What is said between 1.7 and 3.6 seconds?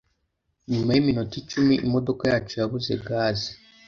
imodoka yacu yabuze gaze..